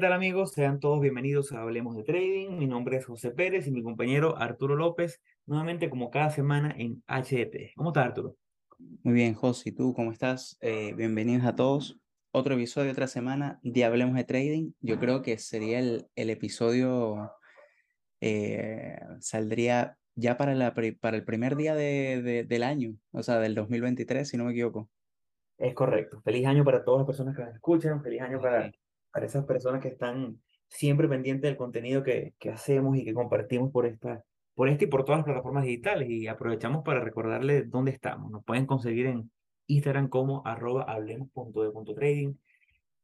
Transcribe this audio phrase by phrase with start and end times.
[0.00, 0.52] Hola, ¿qué tal amigos?
[0.52, 2.56] Sean todos bienvenidos a Hablemos de Trading.
[2.56, 7.02] Mi nombre es José Pérez y mi compañero Arturo López, nuevamente como cada semana en
[7.06, 7.74] HT.
[7.76, 8.34] ¿Cómo estás, Arturo?
[9.02, 10.56] Muy bien, José, ¿y tú cómo estás?
[10.62, 12.00] Eh, bienvenidos a todos.
[12.30, 14.72] Otro episodio, otra semana de Hablemos de Trading.
[14.80, 17.32] Yo creo que sería el, el episodio,
[18.22, 23.38] eh, saldría ya para, la, para el primer día de, de, del año, o sea,
[23.38, 24.88] del 2023, si no me equivoco.
[25.58, 26.22] Es correcto.
[26.22, 28.02] Feliz año para todas las personas que nos escuchan.
[28.02, 28.72] Feliz año para,
[29.12, 33.70] para esas personas que están siempre pendientes del contenido que, que hacemos y que compartimos
[33.72, 34.24] por esta,
[34.54, 36.08] por este y por todas las plataformas digitales.
[36.08, 38.30] Y aprovechamos para recordarles dónde estamos.
[38.30, 39.30] Nos pueden conseguir en
[39.66, 42.34] Instagram como arroba hablemos.de.trading.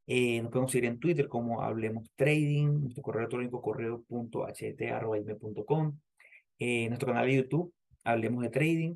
[0.08, 4.38] Eh, nos podemos seguir en Twitter como Hablemos Trading, nuestro correo electrónico correo.ht.com,
[6.60, 8.94] eh, nuestro canal de YouTube, Hablemos de Trading.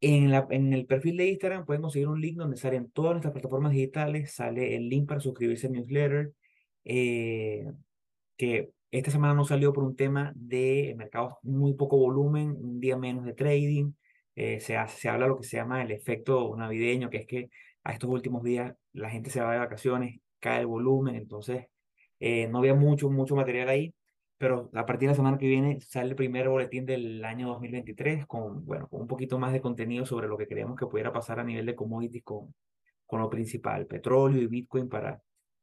[0.00, 3.32] En, la, en el perfil de Instagram pueden conseguir un link donde salen todas nuestras
[3.32, 6.32] plataformas digitales, sale el link para suscribirse al newsletter,
[6.84, 7.66] eh,
[8.36, 12.96] que esta semana no salió por un tema de mercados muy poco volumen, un día
[12.96, 13.92] menos de trading,
[14.36, 17.50] eh, se, hace, se habla lo que se llama el efecto navideño, que es que
[17.82, 21.66] a estos últimos días la gente se va de vacaciones, cae el volumen, entonces
[22.20, 23.94] eh, no había mucho, mucho material ahí
[24.38, 28.26] pero a partir de la semana que viene sale el primer boletín del año 2023
[28.26, 31.44] con, bueno, un poquito más de contenido sobre lo que creemos que pudiera pasar a
[31.44, 32.54] nivel de commodities con,
[33.06, 35.20] con lo principal, petróleo y Bitcoin para,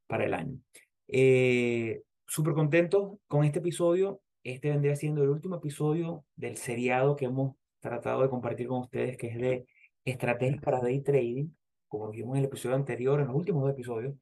[0.08, 0.59] para el año.
[1.08, 4.22] Eh, Súper contentos con este episodio.
[4.44, 9.16] Este vendría siendo el último episodio del seriado que hemos tratado de compartir con ustedes,
[9.17, 9.67] que es de
[10.06, 11.50] estrategias para day trading,
[11.88, 14.16] como vimos en el episodio anterior, en los últimos dos episodios.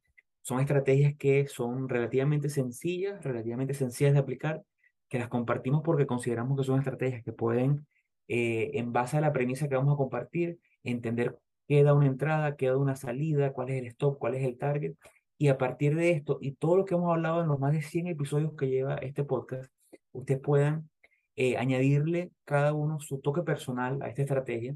[0.44, 4.64] Son estrategias que son relativamente sencillas, relativamente sencillas de aplicar,
[5.10, 7.88] que las compartimos porque consideramos que son estrategias que pueden,
[8.28, 11.38] eh, en base a la premisa que vamos a compartir, entender
[11.68, 14.58] qué da una entrada, qué da una salida, cuál es el stop, cuál es el
[14.58, 14.94] target.
[15.38, 17.82] Y a partir de esto y todo lo que hemos hablado en los más de
[17.82, 19.72] 100 episodios que lleva este podcast,
[20.12, 20.90] ustedes puedan
[21.36, 24.76] eh, añadirle cada uno su toque personal a esta estrategia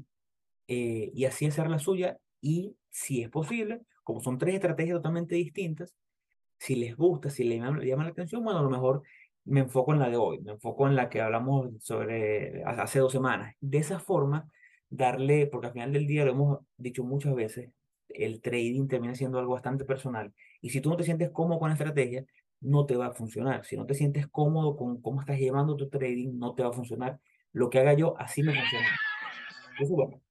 [0.66, 5.34] eh, y así hacer la suya y, si es posible, como son tres estrategias totalmente
[5.34, 5.94] distintas,
[6.58, 9.02] si les gusta, si les llama, la atención, bueno, a lo mejor
[9.44, 13.12] me enfoco en la de hoy, me enfoco en la que hablamos sobre hace dos
[13.12, 13.54] semanas.
[13.60, 14.50] De esa forma,
[14.90, 17.70] darle, porque al final del día lo hemos dicho muchas veces,
[18.08, 20.32] el trading termina siendo algo bastante personal.
[20.60, 22.24] Y si tú no te sientes cómodo con la estrategia,
[22.60, 23.64] no te va a funcionar.
[23.64, 26.72] Si no te sientes cómodo con cómo estás llevando tu trading, no te va a
[26.72, 27.20] funcionar.
[27.52, 28.88] Lo que haga yo, así me funciona.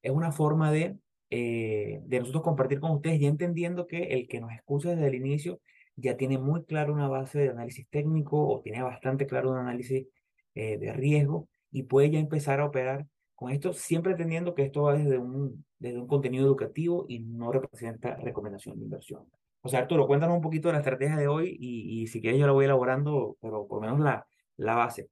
[0.02, 0.98] Es una forma de
[1.30, 5.16] eh, de nosotros compartir con ustedes, ya entendiendo que el que nos escucha desde el
[5.16, 5.60] inicio
[5.96, 10.08] ya tiene muy claro una base de análisis técnico o tiene bastante claro un análisis
[10.56, 13.06] eh, de riesgo y puede ya empezar a operar
[13.36, 17.52] con esto, siempre entendiendo que esto va desde un, desde un contenido educativo y no
[17.52, 19.26] representa recomendación de inversión.
[19.62, 22.40] O sea, Arturo, cuéntanos un poquito de la estrategia de hoy y, y si quieres
[22.40, 25.10] yo la voy elaborando, pero por lo menos la, la base.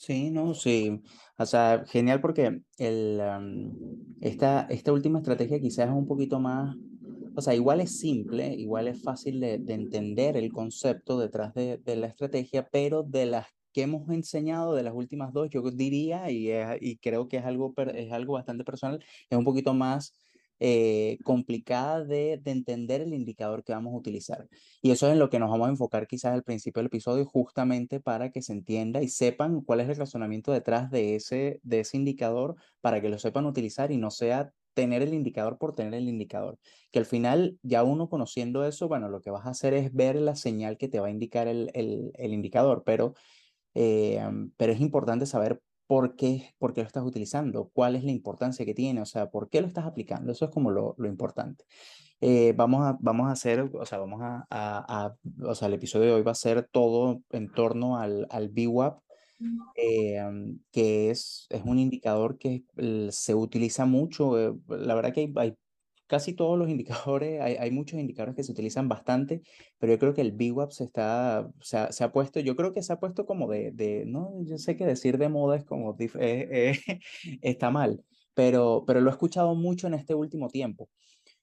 [0.00, 1.02] Sí, no, sí.
[1.38, 3.20] O sea, genial porque el,
[4.20, 6.76] esta, esta última estrategia quizás es un poquito más,
[7.34, 11.78] o sea, igual es simple, igual es fácil de, de entender el concepto detrás de,
[11.78, 16.30] de, la estrategia, pero de las que hemos enseñado, de las últimas dos, yo diría,
[16.30, 16.48] y,
[16.80, 20.14] y creo que es algo, es algo bastante personal, es un poquito más
[20.60, 24.48] eh, complicada de, de, entender el indicador que vamos a utilizar.
[24.82, 27.24] Y eso es en lo que nos vamos a enfocar quizás al principio del episodio,
[27.26, 31.80] justamente para que se entienda y sepan cuál es el razonamiento detrás de ese, de
[31.80, 35.94] ese indicador, para que lo sepan utilizar y no sea tener el indicador por tener
[35.94, 36.58] el indicador.
[36.92, 40.16] Que al final, ya uno conociendo eso, bueno, lo que vas a hacer es ver
[40.16, 43.14] la señal que te va a indicar el, el, el indicador, pero,
[43.74, 44.20] eh,
[44.56, 48.64] pero es importante saber por qué, por qué lo estás utilizando, cuál es la importancia
[48.66, 50.30] que tiene, o sea, por qué lo estás aplicando.
[50.30, 51.64] Eso es como lo, lo importante.
[52.20, 55.74] Eh, vamos, a, vamos a hacer, o sea, vamos a, a, a, o sea, el
[55.74, 59.00] episodio de hoy va a ser todo en torno al, al VWAP,
[59.76, 60.20] eh,
[60.72, 62.64] que es, es un indicador que
[63.10, 64.38] se utiliza mucho.
[64.38, 65.56] Eh, la verdad que hay, hay
[66.08, 69.42] casi todos los indicadores, hay, hay, muchos indicadores que se utilizan bastante,
[69.78, 72.72] pero yo creo que el VWAP se, está, se, ha, se ha puesto, yo creo
[72.72, 75.64] que se ha puesto como de, de no, yo sé que decir de moda es
[75.64, 77.00] como, eh, eh,
[77.42, 78.02] está mal,
[78.34, 80.88] pero, pero lo he escuchado mucho en este último tiempo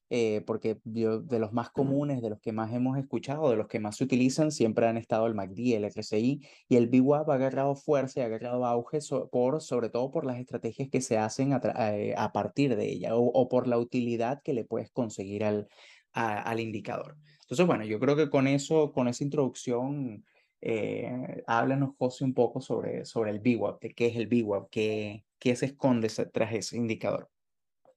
[0.09, 3.67] eh, porque yo, de los más comunes, de los que más hemos escuchado, de los
[3.67, 7.33] que más se utilizan, siempre han estado el MACD, el RSI y el VWAP ha
[7.33, 11.17] agarrado fuerza y ha agarrado auge so, por, sobre todo por las estrategias que se
[11.17, 11.61] hacen a,
[11.95, 15.67] eh, a partir de ella o, o, por la utilidad que le puedes conseguir al,
[16.13, 17.17] a, al indicador.
[17.41, 20.23] Entonces, bueno, yo creo que con eso, con esa introducción,
[20.61, 25.25] eh, háblanos, José, un poco sobre, sobre el VWAP, de qué es el VWAP, qué,
[25.39, 27.29] qué se esconde tras ese indicador.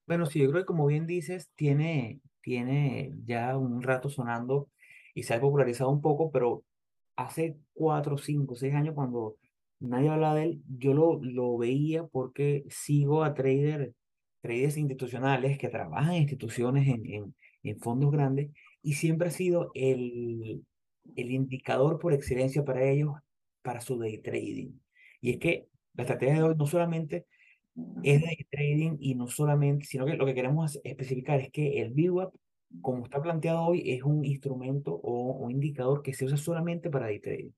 [0.08, 4.70] Bueno, sí, yo creo que como bien dices, tiene, tiene ya un rato sonando
[5.14, 6.64] y se ha popularizado un poco, pero
[7.16, 9.36] hace cuatro, cinco, seis años cuando
[9.80, 13.94] nadie hablaba de él, yo lo, lo veía porque sigo a traders,
[14.40, 18.50] traders institucionales que trabajan en instituciones, en, en, en fondos grandes,
[18.82, 20.64] y siempre ha sido el,
[21.16, 23.12] el indicador por excelencia para ellos,
[23.62, 24.72] para su day trading.
[25.20, 27.26] Y es que la estrategia de hoy no solamente
[28.02, 31.92] es day trading y no solamente, sino que lo que queremos especificar es que el
[31.92, 32.34] VWAP,
[32.80, 37.06] como está planteado hoy, es un instrumento o un indicador que se usa solamente para
[37.06, 37.50] day trading.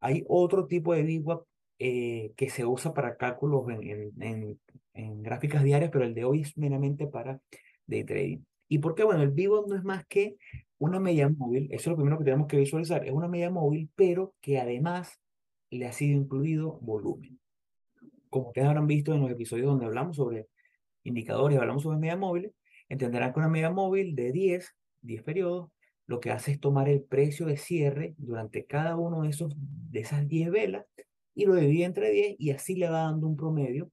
[0.00, 1.44] Hay otro tipo de VWAP
[1.78, 4.60] eh, que se usa para cálculos en, en,
[4.94, 7.40] en, gráficas diarias, pero el de hoy es meramente para
[7.86, 8.38] day trading.
[8.68, 9.04] ¿Y por qué?
[9.04, 10.36] Bueno, el VWAP no es más que
[10.78, 13.90] una media móvil, eso es lo primero que tenemos que visualizar, es una media móvil,
[13.94, 15.20] pero que además
[15.70, 17.38] le ha sido incluido volumen.
[18.30, 20.48] Como ustedes habrán visto en los episodios donde hablamos sobre
[21.04, 22.52] indicadores, hablamos sobre media móviles,
[22.88, 25.70] entenderán que una media móvil de 10, 10 periodos,
[26.06, 30.00] lo que hace es tomar el precio de cierre durante cada uno de, esos, de
[30.00, 30.86] esas 10 velas
[31.34, 33.90] y lo divide entre 10 y así le va dando un promedio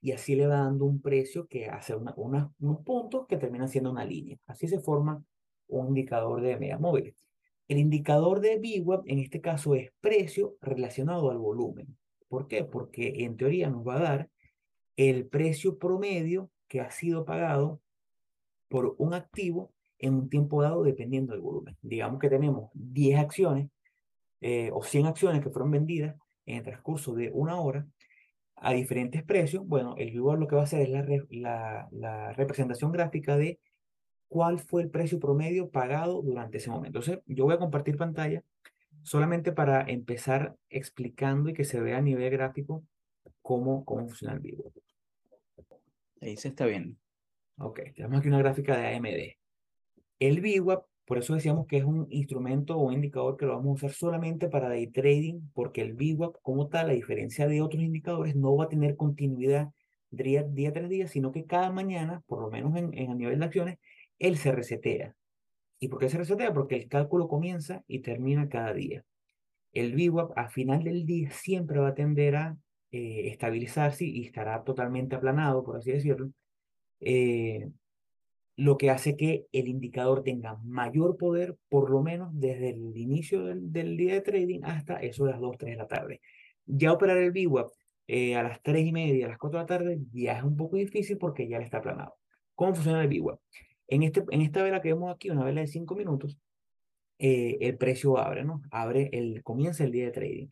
[0.00, 2.14] y así le va dando un precio que hace una,
[2.60, 4.38] unos puntos que terminan siendo una línea.
[4.46, 5.22] Así se forma
[5.66, 7.14] un indicador de media móviles.
[7.66, 11.97] El indicador de VWAP en este caso es precio relacionado al volumen.
[12.28, 12.64] ¿Por qué?
[12.64, 14.30] Porque en teoría nos va a dar
[14.96, 17.80] el precio promedio que ha sido pagado
[18.68, 21.76] por un activo en un tiempo dado dependiendo del volumen.
[21.82, 23.70] Digamos que tenemos 10 acciones
[24.40, 26.16] eh, o 100 acciones que fueron vendidas
[26.46, 27.86] en el transcurso de una hora
[28.56, 29.66] a diferentes precios.
[29.66, 33.58] Bueno, el VWAP lo que va a hacer es la, la, la representación gráfica de
[34.28, 36.98] cuál fue el precio promedio pagado durante ese momento.
[36.98, 38.42] Entonces, yo voy a compartir pantalla
[39.02, 42.84] solamente para empezar explicando y que se vea a nivel gráfico
[43.42, 44.72] cómo, cómo funciona el vivo.
[46.20, 46.96] Ahí se está viendo.
[47.58, 49.36] Ok, tenemos aquí una gráfica de AMD.
[50.18, 53.86] El VWAP, por eso decíamos que es un instrumento o indicador que lo vamos a
[53.86, 58.36] usar solamente para day trading, porque el VWAP como tal, a diferencia de otros indicadores,
[58.36, 59.70] no va a tener continuidad
[60.10, 63.38] día, día tras día, sino que cada mañana, por lo menos en, en a nivel
[63.38, 63.78] de acciones,
[64.18, 65.14] él se resetea.
[65.80, 66.52] ¿Y por qué se resetea?
[66.52, 69.04] Porque el cálculo comienza y termina cada día.
[69.72, 72.56] El VWAP a final del día siempre va a tender a
[72.90, 76.30] eh, estabilizarse y estará totalmente aplanado, por así decirlo,
[77.00, 77.68] eh,
[78.56, 83.44] lo que hace que el indicador tenga mayor poder, por lo menos desde el inicio
[83.44, 86.20] del, del día de trading hasta eso de las 2, 3 de la tarde.
[86.66, 87.70] Ya operar el VWAP
[88.08, 90.56] eh, a las 3 y media, a las 4 de la tarde, ya es un
[90.56, 92.16] poco difícil porque ya está aplanado.
[92.56, 93.38] ¿Cómo funciona el VWAP?
[93.88, 96.38] En, este, en esta vela que vemos aquí, una vela de 5 minutos,
[97.18, 98.62] eh, el precio abre, ¿no?
[98.70, 100.48] Abre, el, comienza el día de trading.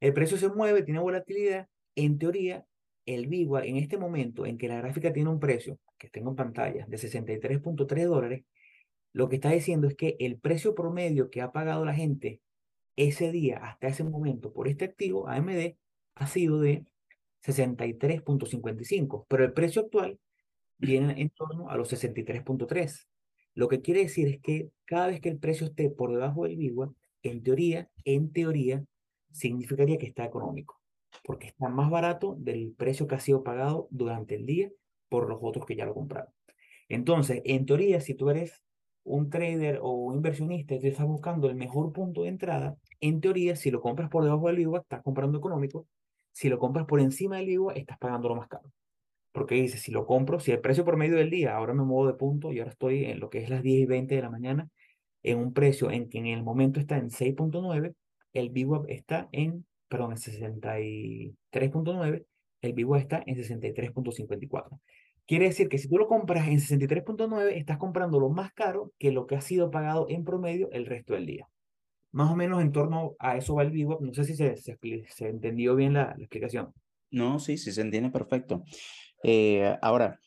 [0.00, 1.68] El precio se mueve, tiene volatilidad.
[1.94, 2.64] En teoría,
[3.06, 6.36] el VIGUA, en este momento en que la gráfica tiene un precio, que tengo en
[6.36, 8.44] pantalla, de 63.3 dólares,
[9.12, 12.40] lo que está diciendo es que el precio promedio que ha pagado la gente
[12.96, 15.76] ese día, hasta ese momento, por este activo, AMD,
[16.14, 16.84] ha sido de
[17.44, 20.18] 63.55, pero el precio actual
[20.78, 23.06] viene en torno a los 63.3.
[23.54, 26.56] Lo que quiere decir es que cada vez que el precio esté por debajo del
[26.56, 26.92] VIGUA,
[27.22, 28.84] en teoría, en teoría,
[29.32, 30.80] significaría que está económico,
[31.24, 34.70] porque está más barato del precio que ha sido pagado durante el día
[35.08, 36.32] por los otros que ya lo compraron.
[36.88, 38.62] Entonces, en teoría, si tú eres
[39.02, 43.20] un trader o un inversionista y tú estás buscando el mejor punto de entrada, en
[43.20, 45.88] teoría, si lo compras por debajo del VIGUA, estás comprando económico.
[46.32, 48.70] Si lo compras por encima del VIGUA, estás pagando lo más caro
[49.32, 52.06] porque dice, si lo compro, si el precio por medio del día, ahora me muevo
[52.06, 54.30] de punto y ahora estoy en lo que es las 10 y 20 de la
[54.30, 54.68] mañana,
[55.22, 57.94] en un precio en que en el momento está en 6.9,
[58.32, 62.24] el VWAP está en, perdón, en 63.9,
[62.62, 64.80] el VWAP está en 63.54.
[65.26, 69.12] Quiere decir que si tú lo compras en 63.9, estás comprando lo más caro que
[69.12, 71.48] lo que ha sido pagado en promedio el resto del día.
[72.12, 74.00] Más o menos en torno a eso va el VWAP.
[74.00, 76.72] No sé si se, se, se entendió bien la, la explicación.
[77.10, 78.64] No, sí, sí se entiende perfecto.
[79.22, 80.20] Eh, ahora,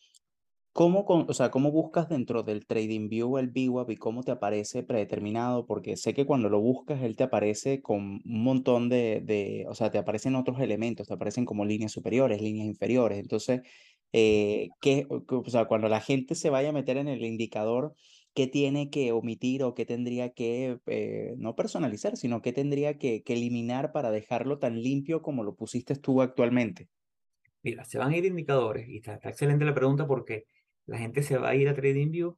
[0.74, 5.66] ¿cómo, o sea, ¿cómo buscas dentro del TradingView el VWAP y cómo te aparece predeterminado?
[5.68, 9.92] Porque sé que cuando lo buscas, él te aparece con un montón de, o sea,
[9.92, 13.20] te aparecen otros elementos, te aparecen como líneas superiores, líneas inferiores.
[13.20, 13.62] Entonces,
[14.14, 17.96] eh, ¿qué, o sea, cuando la gente se vaya a meter en el indicador,
[18.34, 23.24] ¿qué tiene que omitir o qué tendría que, eh, no personalizar, sino qué tendría que,
[23.24, 26.90] que eliminar para dejarlo tan limpio como lo pusiste tú actualmente?
[27.64, 30.46] Mira, se van a ir indicadores, y está, excelente la pregunta porque
[30.86, 32.36] la gente se va a ir a TradingView,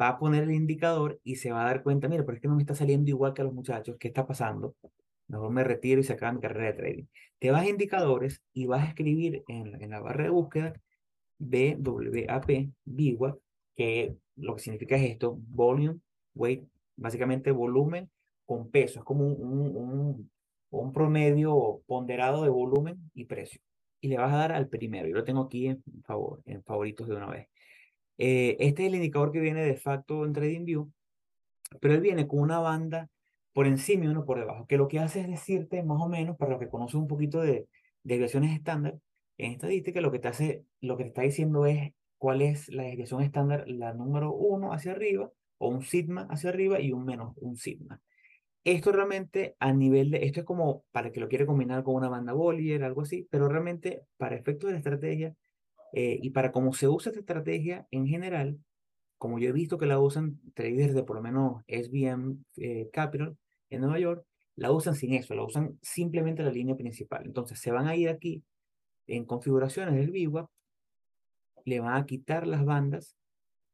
[0.00, 2.48] va a poner el indicador y se va a dar cuenta, mira, pero es que
[2.48, 4.76] no me está saliendo igual que a los muchachos, ¿qué está pasando?
[5.28, 7.04] Mejor me retiro y se acaba mi carrera de trading.
[7.38, 10.74] Te vas a indicadores y vas a escribir en, la barra de búsqueda
[11.38, 13.38] BWAP, BWAP,
[13.74, 15.98] que lo que significa es esto, volume,
[16.34, 16.64] weight,
[16.96, 18.10] básicamente volumen
[18.44, 20.30] con peso, es como un, un,
[20.70, 23.60] un, promedio ponderado de volumen y precio.
[24.02, 27.08] Y le vas a dar al primero, yo lo tengo aquí en, favor, en favoritos
[27.08, 27.48] de una vez.
[28.18, 30.90] Eh, este es el indicador que viene de facto en TradingView,
[31.80, 33.08] pero él viene con una banda
[33.52, 36.36] por encima y uno por debajo, que lo que hace es decirte más o menos,
[36.36, 37.68] para los que conocen un poquito de,
[38.04, 38.98] desviaciones estándar,
[39.38, 42.84] en estadística lo que te hace, lo que te está diciendo es cuál es la
[42.84, 47.34] desviación estándar, la número uno hacia arriba, o un sigma hacia arriba y un menos
[47.36, 48.00] un sigma.
[48.64, 52.08] Esto realmente a nivel de, esto es como para que lo quiere combinar con una
[52.08, 55.34] banda Bollier, algo así, pero realmente para efectos de la estrategia
[55.92, 58.58] eh, y para cómo se usa esta estrategia en general,
[59.18, 63.36] como yo he visto que la usan traders de por lo menos SBM eh, Capital
[63.70, 67.26] en Nueva York, la usan sin eso, la usan simplemente la línea principal.
[67.26, 68.44] Entonces se van a ir aquí
[69.08, 70.48] en configuraciones del VWAP,
[71.64, 73.16] le van a quitar las bandas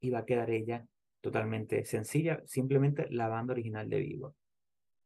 [0.01, 0.87] y va a quedar ella
[1.21, 4.35] totalmente sencilla, simplemente la banda original de VWAP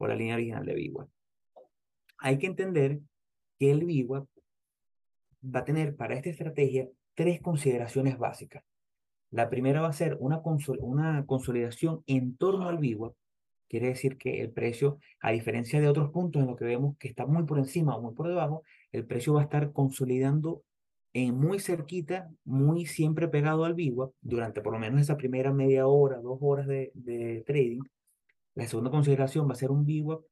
[0.02, 1.08] o la línea original de VWAP.
[2.18, 2.98] Hay que entender
[3.58, 4.26] que el VWAP
[5.44, 8.64] va a tener para esta estrategia tres consideraciones básicas.
[9.30, 10.42] La primera va a ser una,
[10.80, 13.14] una consolidación en torno al VWAP,
[13.68, 17.08] quiere decir que el precio, a diferencia de otros puntos en los que vemos que
[17.08, 20.62] está muy por encima o muy por debajo, el precio va a estar consolidando
[21.12, 25.86] en muy cerquita, muy siempre pegado al VWAP durante por lo menos esa primera media
[25.86, 27.82] hora, dos horas de trading.
[28.54, 30.22] La segunda consideración va a ser un VWAP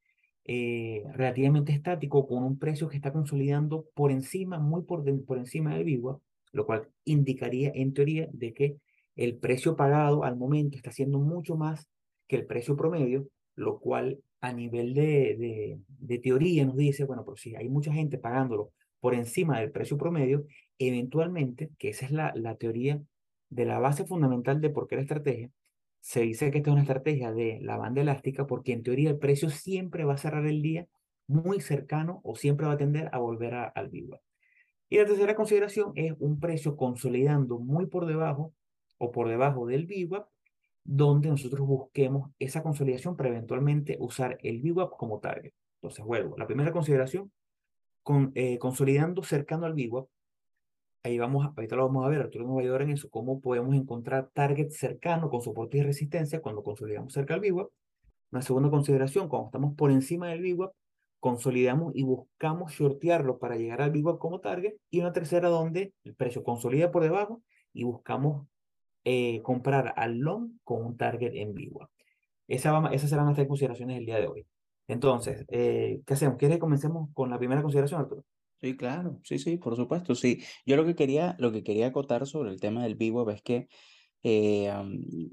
[0.45, 5.75] eh, relativamente estático con un precio que está consolidando por encima, muy por, por encima
[5.75, 6.21] del VWAP,
[6.53, 8.77] lo cual indicaría en teoría de que
[9.17, 11.89] el precio pagado al momento está siendo mucho más
[12.27, 17.37] que el precio promedio, lo cual a nivel de, de, teoría nos dice, bueno, pero
[17.37, 20.47] si hay mucha gente pagándolo por encima del precio promedio,
[20.79, 23.03] eventualmente, que esa es la, la teoría
[23.51, 25.51] de la base fundamental de por qué la estrategia,
[26.01, 29.19] se dice que esta es una estrategia de la banda elástica porque en teoría el
[29.19, 30.87] precio siempre va a cerrar el día
[31.27, 34.21] muy cercano o siempre va a tender a volver a, al VWAP.
[34.89, 38.53] Y la tercera consideración es un precio consolidando muy por debajo
[38.99, 40.27] o por debajo del VWAP,
[40.83, 45.53] donde nosotros busquemos esa consolidación para eventualmente usar el VWAP como target.
[45.77, 46.37] Entonces, vuelvo.
[46.37, 47.31] La primera consideración,
[48.03, 50.09] con, eh, consolidando cercano al VWAP,
[51.03, 53.41] ahí vamos, ahorita lo vamos a ver, Arturo nos va a ayudar en eso, cómo
[53.41, 57.71] podemos encontrar target cercano con soporte y resistencia cuando consolidamos cerca al VWAP.
[58.33, 60.73] Una segunda consideración, cuando estamos por encima del VWAP,
[61.19, 64.75] consolidamos y buscamos shortearlo para llegar al VWAP como target.
[64.89, 67.43] Y una tercera donde el precio consolida por debajo
[67.73, 68.47] y buscamos
[69.05, 71.91] eh, comprar al long con un target en VWAP.
[72.49, 74.47] Esa esas serán nuestras consideraciones del día de hoy.
[74.89, 76.37] Entonces, eh, ¿qué hacemos?
[76.37, 78.25] ¿Quieres que comencemos con la primera consideración, Arturo?
[78.63, 80.43] Sí, claro, sí, sí, por supuesto, sí.
[80.67, 83.69] Yo lo que quería, lo que quería acotar sobre el tema del vivo es que,
[84.23, 84.71] eh,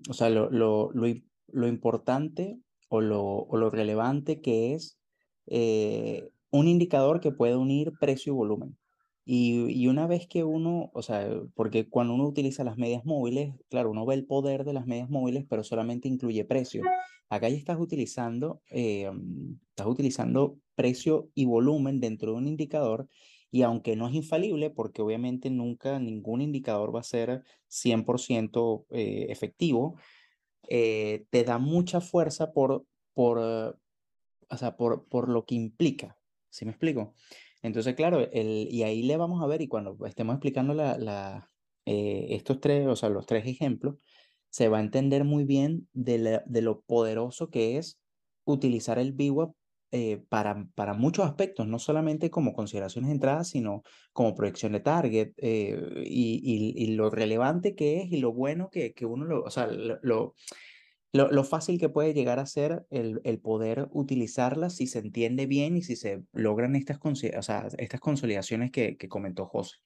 [0.09, 1.07] o sea, lo, lo, lo,
[1.47, 4.99] lo importante o lo, o lo relevante que es
[5.47, 8.77] eh, un indicador que puede unir precio y volumen.
[9.29, 13.91] Y, una vez que uno, o sea, porque cuando uno utiliza las medias móviles, claro,
[13.91, 16.81] uno ve el poder de las medias móviles, pero solamente incluye precio.
[17.27, 19.11] Acá ya estás utilizando, eh,
[19.71, 23.09] estás utilizando precio y volumen dentro de un indicador
[23.51, 29.25] y aunque no es infalible, porque obviamente nunca ningún indicador va a ser 100% eh,
[29.29, 29.97] efectivo,
[30.69, 36.17] eh, te da mucha fuerza por, por, o sea, por, por lo que implica.
[36.49, 37.13] ¿Sí me explico?
[37.61, 41.49] Entonces, claro, el, y ahí le vamos a ver, y cuando estemos explicando la, la,
[41.85, 43.95] estos tres, o sea, los tres ejemplos,
[44.49, 47.99] se va a entender muy bien de, de lo poderoso que es
[48.45, 49.53] utilizar el VWAP
[49.91, 54.81] eh, para, para muchos aspectos, no solamente como consideraciones de entrada, sino como proyección de
[54.81, 60.33] target eh, y, y, lo relevante que es y lo bueno que, que uno lo,
[61.13, 65.77] lo, fácil que puede llegar a ser el, el, poder utilizarla si se entiende bien
[65.77, 69.77] y si se logran estas, o sea, estas consolidaciones que, que comentó José.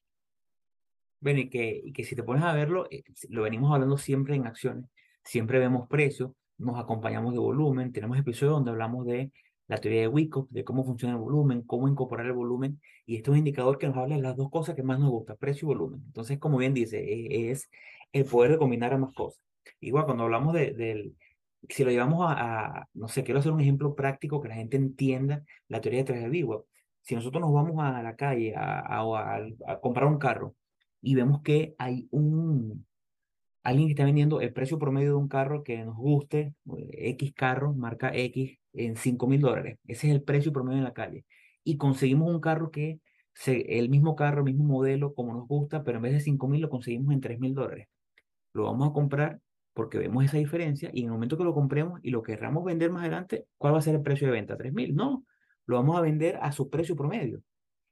[1.20, 4.34] Bueno, y que, y que si te pones a verlo, eh, lo venimos hablando siempre
[4.34, 4.90] en acciones,
[5.24, 9.30] siempre vemos precios, nos acompañamos de volumen, tenemos episodios donde hablamos de
[9.68, 13.30] la teoría de Wyckoff, de cómo funciona el volumen, cómo incorporar el volumen, y este
[13.30, 15.66] es un indicador que nos habla de las dos cosas que más nos gusta, precio
[15.66, 16.02] y volumen.
[16.06, 17.70] Entonces, como bien dice, e, es,
[18.12, 19.40] el poder de combinar ambas cosas.
[19.80, 21.16] Igual, cuando hablamos de, del,
[21.68, 25.44] si lo llevamos a, no sé, quiero hacer un ejemplo práctico que la gente entienda
[25.68, 26.66] la teoría de tres de Wyckoff.
[27.02, 30.54] Si nosotros nos vamos a la calle a, a, a comprar un carro,
[31.02, 32.86] y vemos que hay un,
[33.62, 36.54] alguien que está vendiendo el precio promedio de un carro que nos guste,
[36.92, 39.78] X carro, marca X, en 5 mil dólares.
[39.86, 41.24] Ese es el precio promedio en la calle.
[41.64, 43.00] Y conseguimos un carro que,
[43.34, 46.48] se, el mismo carro, el mismo modelo, como nos gusta, pero en vez de 5
[46.48, 47.88] mil lo conseguimos en 3 mil dólares.
[48.52, 49.40] Lo vamos a comprar
[49.74, 52.90] porque vemos esa diferencia y en el momento que lo compremos y lo querramos vender
[52.90, 54.56] más adelante, ¿cuál va a ser el precio de venta?
[54.56, 54.94] ¿3.000?
[54.94, 55.24] No,
[55.66, 57.42] lo vamos a vender a su precio promedio.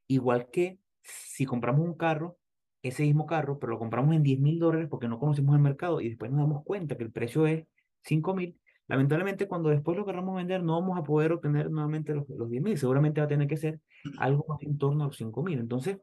[0.07, 2.37] Igual que si compramos un carro,
[2.83, 6.01] ese mismo carro, pero lo compramos en 10 mil dólares porque no conocemos el mercado
[6.01, 7.65] y después nos damos cuenta que el precio es
[8.03, 12.27] 5 mil, lamentablemente cuando después lo queramos vender no vamos a poder obtener nuevamente los,
[12.29, 13.79] los 10 mil, seguramente va a tener que ser
[14.17, 15.59] algo más en torno a los 5 mil.
[15.59, 15.97] Entonces,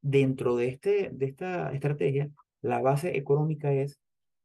[0.00, 4.00] dentro de, este, de esta estrategia, la base económica es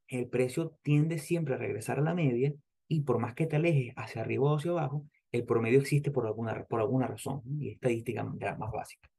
[0.08, 2.54] el precio tiende siempre a regresar a la media
[2.88, 6.26] y por más que te alejes hacia arriba o hacia abajo, el promedio existe por
[6.26, 9.10] alguna, por alguna razón y estadística más básica.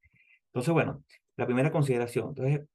[0.47, 1.05] Entonces, bueno,
[1.37, 2.29] la primera consideración.
[2.31, 2.67] Entonces,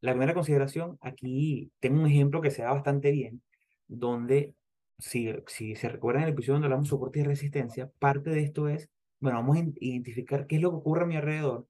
[0.00, 3.42] la primera consideración, aquí tengo un ejemplo que se da bastante bien,
[3.88, 4.54] donde
[4.98, 8.68] si, si se recuerdan el episodio donde hablamos de soporte y resistencia, parte de esto
[8.68, 11.66] es, bueno, vamos a identificar qué es lo que ocurre a mi alrededor.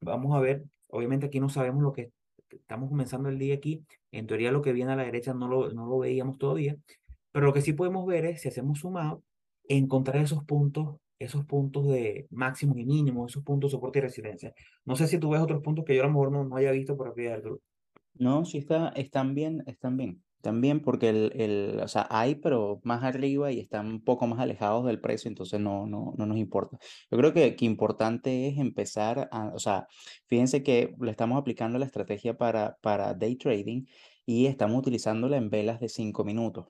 [0.00, 2.12] Vamos a ver, obviamente aquí no sabemos lo que
[2.56, 5.72] estamos comenzando el día aquí, en teoría lo que viene a la derecha no lo,
[5.72, 6.76] no lo veíamos todavía,
[7.32, 9.22] pero lo que sí podemos ver es, si hacemos sumado,
[9.64, 14.54] encontrar esos puntos, esos puntos de máximo y mínimo, esos puntos de soporte y resistencia.
[14.84, 16.72] No sé si tú ves otros puntos que yo a lo mejor no, no haya
[16.72, 17.62] visto por aquí grupo.
[18.14, 20.22] No, sí está, están bien, están bien.
[20.42, 24.40] También porque el, el, o sea, hay, pero más arriba y están un poco más
[24.40, 26.78] alejados del precio, entonces no, no, no nos importa.
[27.10, 29.86] Yo creo que, que importante es empezar a, o sea,
[30.26, 33.84] fíjense que le estamos aplicando la estrategia para, para day trading
[34.26, 36.66] y estamos utilizándola en velas de 5 minutos.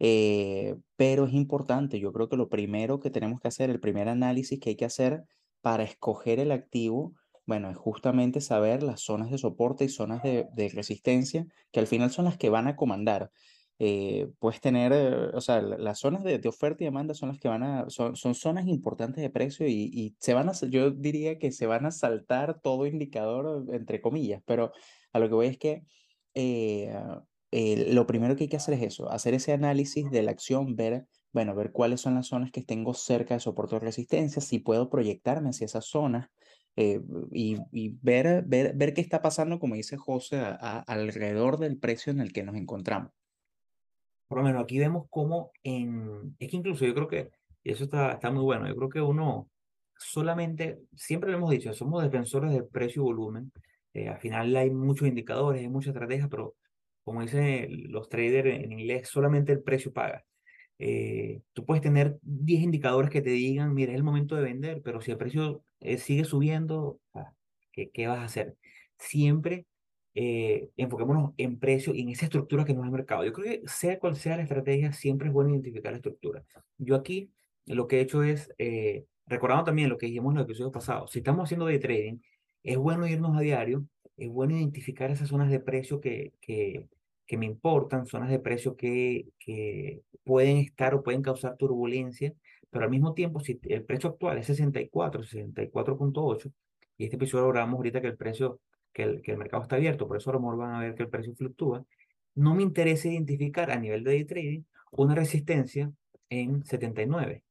[0.00, 4.08] Eh, pero es importante, yo creo que lo primero que tenemos que hacer, el primer
[4.08, 5.24] análisis que hay que hacer
[5.60, 7.14] para escoger el activo,
[7.48, 12.10] bueno, es justamente saber las zonas de soporte y zonas de, resistencia, que al final
[12.10, 13.30] son las que van a comandar.
[13.78, 17.48] Eh, puedes tener, eh, o sea, las zonas de, oferta y demanda son las que
[17.48, 21.50] van a, son, son zonas importantes de precio y, se van a, yo diría que
[21.50, 24.72] se van a saltar todo indicador, entre comillas, pero
[25.14, 25.84] a lo que voy es que
[26.34, 26.92] eh,
[27.94, 31.06] lo primero que hay que hacer es eso, hacer ese análisis de la acción, ver,
[31.32, 34.90] bueno, ver cuáles son las zonas que tengo cerca de soporte de resistencia, si puedo
[34.90, 36.28] proyectarme hacia esas zonas
[36.80, 37.00] eh,
[37.32, 41.76] y, y, ver, ver, ver qué está pasando, como dice José, a, a, alrededor del
[41.76, 43.10] precio en el que nos encontramos.
[44.28, 47.30] Por lo menos aquí vemos cómo en, es que incluso yo creo que,
[47.64, 49.50] y eso está, está muy bueno, yo creo que uno
[49.96, 53.50] solamente, siempre lo hemos dicho, somos defensores de precio y volumen,
[53.92, 56.54] eh, al final hay muchos indicadores, hay muchas estrategias, pero
[57.02, 60.24] como dicen los traders en inglés, solamente el precio paga.
[60.78, 64.80] Eh, tú puedes tener 10 indicadores que te digan, mira, es el momento de vender,
[64.84, 67.00] pero si el precio eh, sigue subiendo,
[67.72, 68.56] ¿qué, ¿qué, vas a hacer?
[68.98, 69.66] Siempre
[70.20, 73.24] eh, enfoquémonos en precio y en esa estructura que no es el mercado.
[73.24, 76.44] Yo creo que sea cual sea la estrategia, siempre es bueno identificar la estructura.
[76.76, 77.30] Yo aquí
[77.66, 81.12] lo que he hecho es, eh, recordando también lo que dijimos en los episodios pasados,
[81.12, 82.18] si estamos haciendo de trading,
[82.64, 83.86] es bueno irnos a diario,
[84.16, 86.88] es bueno identificar esas zonas de precio que, que,
[87.24, 92.34] que me importan, zonas de precio que, que pueden estar o pueden causar turbulencia,
[92.70, 96.52] pero al mismo tiempo, si el precio actual es 64, 64.8,
[96.98, 98.60] y este episodio hablamos ahorita que el precio,
[98.92, 100.94] que el, que el mercado está abierto, por eso a lo mejor van a ver
[100.94, 101.84] que el precio fluctúa,
[102.34, 105.90] no me interesa identificar a nivel de day trading una resistencia
[106.28, 107.42] en 79,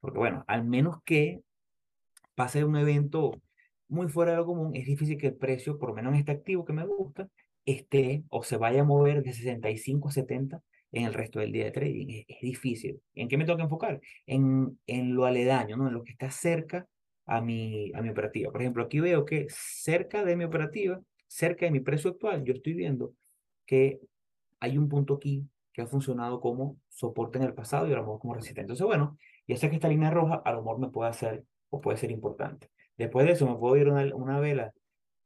[0.00, 1.42] porque bueno, al menos que
[2.34, 3.40] pase un evento
[3.88, 6.32] muy fuera de lo común, es difícil que el precio, por lo menos en este
[6.32, 7.28] activo que me gusta,
[7.66, 11.64] esté o se vaya a mover de 65 a 70 en el resto del día
[11.64, 12.08] de trading.
[12.08, 13.00] Es, es, difícil.
[13.14, 14.00] ¿En qué me tengo que enfocar?
[14.26, 15.88] En, en lo aledaño, ¿no?
[15.88, 16.86] en lo que está cerca
[17.26, 18.50] a mi, a mi operativa.
[18.50, 22.54] Por ejemplo, aquí veo que cerca de mi operativa, cerca de mi precio actual, yo
[22.54, 23.14] estoy viendo
[23.66, 24.00] que
[24.58, 28.18] hay un punto aquí que ha funcionado como soporte en el pasado y a lo
[28.18, 28.62] como resistente.
[28.62, 31.80] Entonces, bueno, ya sé que esta línea roja a lo mejor me puede hacer o
[31.80, 32.70] puede ser importante.
[32.96, 34.72] Después de eso me puedo ir a una, una vela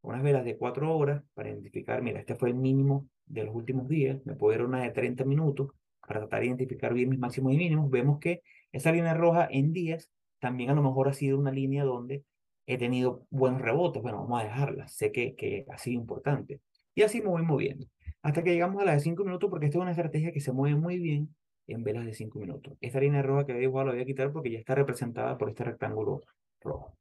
[0.04, 3.88] unas velas de 4 horas para identificar, mira, este fue el mínimo de los últimos
[3.88, 5.70] días, me puedo ir a una de 30 minutos
[6.06, 9.72] para tratar de identificar bien mis máximos y mínimos, vemos que esa línea roja en
[9.72, 12.24] días también a lo mejor ha sido una línea donde
[12.66, 16.60] he tenido buenos rebotes, bueno, vamos a dejarla, sé que, que ha sido importante.
[16.94, 17.86] Y así me voy moviendo,
[18.22, 20.52] hasta que llegamos a la de 5 minutos, porque esta es una estrategia que se
[20.52, 21.34] mueve muy bien
[21.66, 22.74] en velas de 5 minutos.
[22.80, 25.48] Esta línea roja que había igual la voy a quitar porque ya está representada por
[25.48, 26.22] este rectángulo
[26.60, 26.96] rojo.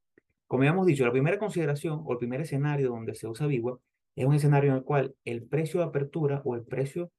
[0.47, 3.79] Como habíamos dicho, la primera consideración o el primer escenario donde se usa VWAP
[4.15, 7.11] es un escenario en el cual el precio de apertura o el precio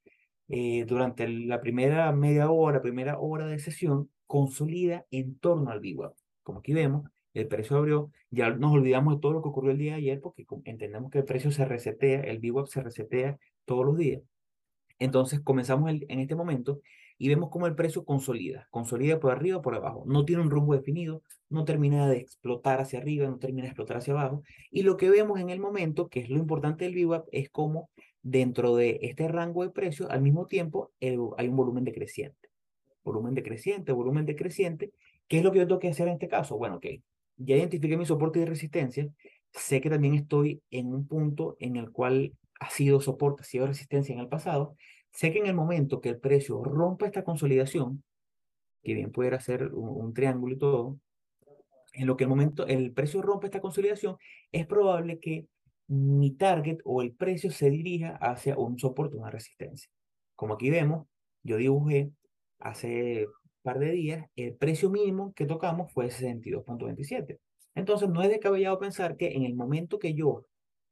[0.49, 6.15] eh, durante la primera media hora, primera hora de sesión, consolida en torno al VWAP.
[6.43, 9.79] Como aquí vemos, el precio abrió, ya nos olvidamos de todo lo que ocurrió el
[9.79, 13.85] día de ayer porque entendemos que el precio se resetea, el VWAP se resetea todos
[13.85, 14.23] los días.
[14.99, 16.81] Entonces comenzamos el, en este momento
[17.19, 20.75] y vemos cómo el precio consolida, consolida por arriba por abajo, no tiene un rumbo
[20.75, 24.97] definido, no termina de explotar hacia arriba, no termina de explotar hacia abajo, y lo
[24.97, 27.91] que vemos en el momento, que es lo importante del VWAP, es cómo
[28.23, 32.49] dentro de este rango de precios, al mismo tiempo hay un volumen decreciente.
[33.05, 34.93] Volumen decreciente, volumen decreciente.
[35.29, 36.57] ¿Qué es lo que yo tengo que hacer en este caso?
[36.57, 36.87] Bueno, ok,
[37.37, 39.07] ya identifiqué mi soporte y resistencia.
[39.53, 43.67] Sé que también estoy en un punto en el cual ha sido soporte, ha sido
[43.67, 44.75] resistencia en el pasado.
[45.15, 48.03] Sé que en el momento que el precio rompa esta consolidación,
[48.83, 50.99] que bien pudiera ser un, triángulo y todo,
[51.93, 54.17] en lo que el momento el precio rompe esta consolidación,
[54.51, 55.47] es probable que
[55.87, 59.89] mi target o el precio se dirija hacia un soporte, una resistencia.
[60.35, 61.07] Como aquí vemos,
[61.45, 62.11] yo dibujé
[62.59, 63.29] hace
[63.63, 67.39] par de días, el precio mínimo que tocamos fue 62.27.
[67.75, 70.45] Entonces, no es descabellado pensar que en el momento que yo,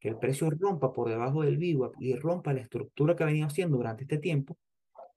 [0.03, 3.47] que el precio rompa por debajo del VWAP y rompa la estructura que ha venido
[3.47, 4.59] haciendo durante este tiempo,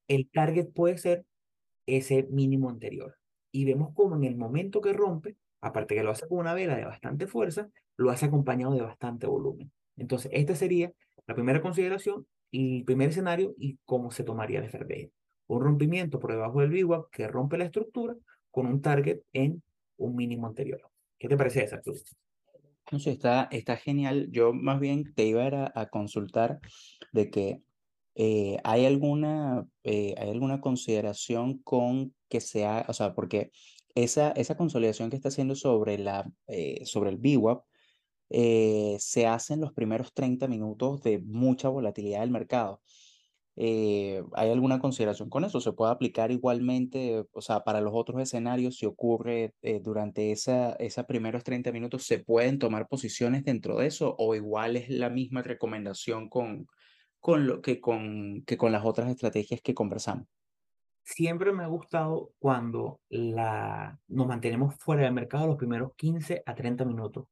[0.07, 1.25] el target puede ser
[1.87, 3.17] ese mínimo anterior.
[3.51, 6.75] Y vemos cómo en el momento que rompe, aparte que lo hace con una vela
[6.75, 7.67] de bastante fuerza,
[7.97, 9.71] lo hace acompañado de bastante volumen.
[9.97, 10.93] Entonces, esta sería
[11.25, 15.09] la primera consideración y el primer escenario y cómo se tomaría el FRB.
[15.47, 18.15] Un rompimiento por debajo del VWAP que rompe la estructura
[18.51, 19.63] con un target en
[19.97, 20.81] un mínimo anterior.
[21.17, 21.81] ¿Qué te parece esa,
[22.91, 24.29] No sé, está, está genial.
[24.31, 26.59] Yo más bien te iba a, a consultar
[27.11, 27.61] de que
[28.15, 33.51] eh, ¿hay alguna, eh, ¿hay alguna consideración con que sea, o sea, porque
[33.93, 37.65] esa, esa consolidación que está haciendo sobre, la, eh, sobre el VWAP
[38.29, 42.81] se hace en los primeros 30 minutos de mucha volatilidad del mercado?
[43.57, 45.61] ¿Hay alguna consideración con eso?
[45.61, 51.05] ¿Se puede aplicar igualmente, o sea, para los otros escenarios, si ocurre durante esa, esos
[51.05, 55.41] primeros 30 minutos, ¿se pueden tomar posiciones dentro de eso o igual es la misma
[55.41, 56.67] recomendación con,
[57.25, 60.27] con lo que con, que con las otras estrategias que conversamos.
[61.01, 66.53] Siempre me ha gustado cuando la, nos mantenemos fuera del mercado los primeros 15 a
[66.53, 67.25] 30 minutos.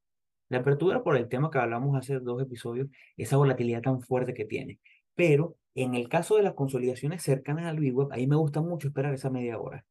[0.49, 4.45] La apertura, por el tema que hablamos hace dos episodios, esa volatilidad tan fuerte que
[4.45, 4.79] tiene.
[5.15, 9.13] Pero en el caso de las consolidaciones cercanas al VWAP, ahí me gusta mucho esperar
[9.13, 9.85] esa media hora.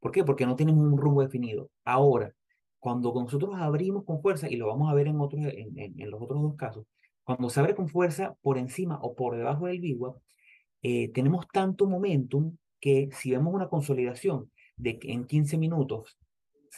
[0.00, 0.24] ¿Por qué?
[0.24, 1.70] Porque no tenemos un rumbo definido.
[1.84, 2.34] Ahora,
[2.78, 6.22] cuando nosotros abrimos con fuerza, y lo vamos a ver en, otros, en, en los
[6.22, 6.86] otros dos casos,
[7.24, 10.16] cuando se abre con fuerza por encima o por debajo del VWAP,
[10.82, 16.16] eh, tenemos tanto momentum que si vemos una consolidación de en 15 minutos,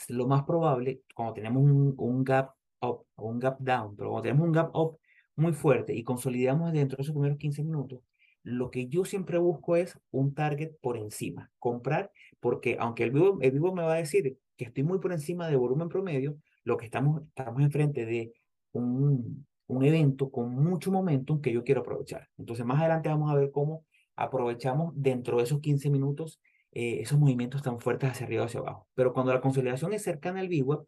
[0.09, 4.51] lo más probable, cuando tenemos un, gap up un gap down, pero cuando tenemos un
[4.51, 4.97] gap up
[5.35, 8.01] muy fuerte y consolidamos dentro de esos primeros 15 minutos,
[8.43, 13.37] lo que yo siempre busco es un target por encima, comprar, porque aunque el vivo,
[13.41, 16.77] el vivo me va a decir que estoy muy por encima de volumen promedio, lo
[16.77, 18.33] que estamos, estamos enfrente de
[18.71, 22.29] un, un evento con mucho momentum que yo quiero aprovechar.
[22.37, 26.39] Entonces, más adelante vamos a ver cómo aprovechamos dentro de esos 15 minutos
[26.73, 28.87] eh, esos movimientos tan fuertes hacia arriba o hacia abajo.
[28.95, 30.87] Pero cuando la consolidación es cercana al VWAP,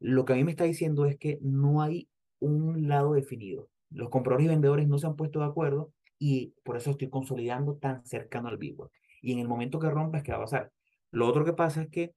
[0.00, 2.08] lo que a mí me está diciendo es que no hay
[2.40, 3.68] un lado definido.
[3.90, 7.76] Los compradores y vendedores no se han puesto de acuerdo y por eso estoy consolidando
[7.76, 8.90] tan cercano al VWAP.
[9.22, 10.72] Y en el momento que rompa es que va a pasar.
[11.10, 12.12] Lo otro que pasa es que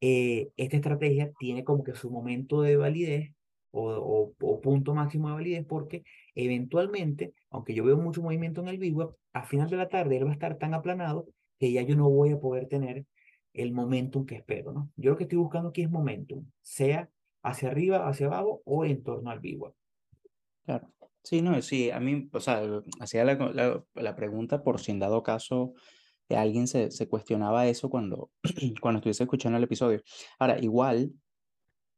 [0.00, 3.32] eh, esta estrategia tiene como que su momento de validez
[3.70, 6.02] o, punto máximo de validez porque
[6.34, 10.26] eventualmente, aunque yo veo mucho movimiento en el VWAP, a final de la tarde él
[10.26, 11.26] va a estar tan aplanado
[11.58, 13.06] que ya yo no voy a poder tener
[13.52, 14.90] el momentum que espero, ¿no?
[14.96, 17.08] Yo lo que estoy buscando aquí es momentum, sea
[17.42, 19.74] hacia arriba, hacia abajo o en torno al VWAP.
[20.64, 20.88] Claro.
[21.26, 22.62] Sí, no, sí, a mí, o sea,
[23.00, 25.74] hacía la, la, pregunta por si en dado caso
[26.28, 28.30] alguien se, se cuestionaba eso cuando,
[28.80, 30.02] cuando estuviese escuchando el episodio.
[30.38, 31.10] Ahora, igual,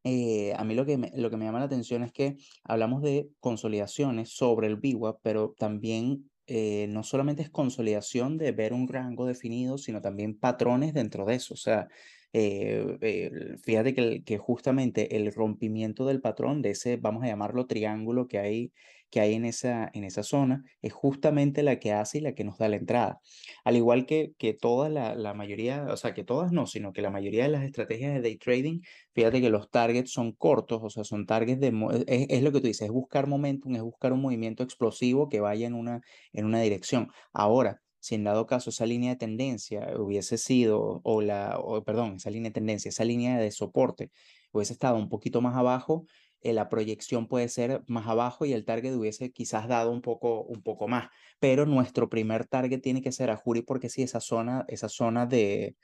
[0.03, 3.03] eh, a mí lo que, me, lo que me llama la atención es que hablamos
[3.03, 8.89] de consolidaciones sobre el VWAP, pero también eh, no solamente es consolidación de ver un
[8.89, 11.53] rango definido, sino también patrones dentro de eso.
[11.53, 11.87] O sea,
[12.33, 18.27] eh, fíjate que, que justamente el rompimiento del patrón de ese, vamos a llamarlo triángulo
[18.27, 18.73] que hay
[19.11, 22.45] que hay en esa, en esa zona es justamente la que hace y la que
[22.45, 23.21] nos da la entrada.
[23.65, 27.03] Al igual que, que toda la, la mayoría, o sea, que todas no, sino que
[27.03, 28.81] la mayoría de las estrategias de day trading,
[29.15, 31.69] fíjate que los targets son cortos, o sea, son targets de,
[32.07, 35.41] es, es lo que tú dices, es buscar momentum, es buscar un movimiento explosivo que
[35.41, 36.01] vaya en una,
[36.33, 37.09] en una dirección.
[37.33, 42.15] Ahora, si en dado caso esa línea de tendencia hubiese sido, o la, o, perdón,
[42.17, 44.11] esa línea de tendencia, esa línea de soporte
[44.53, 46.07] hubiese estado un poquito más abajo,
[46.41, 50.43] eh, la proyección puede ser más abajo y el target hubiese quizás dado un poco,
[50.43, 51.09] un poco más.
[51.41, 55.27] Pero nuestro primer target tiene que ser a Jury porque sí, esa zona, esa zona
[55.27, 55.77] de,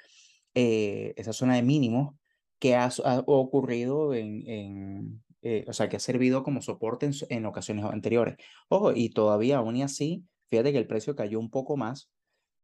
[0.55, 2.15] eh, esa zona de mínimos
[2.59, 2.89] que ha,
[3.27, 8.37] ocurrido en, en eh, o sea, que ha servido como soporte en, ocasiones anteriores.
[8.69, 12.11] Ojo, y todavía aún y así, fíjate que el precio cayó un poco más